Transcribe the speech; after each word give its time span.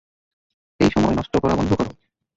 এই 0.79 0.89
সময় 0.89 1.15
নষ্ট 1.15 1.33
করা 1.37 1.55
বন্ধ 1.55 1.71
কর! 1.73 1.87